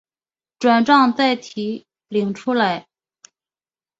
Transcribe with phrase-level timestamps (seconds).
[0.57, 2.87] 转帐再提领出来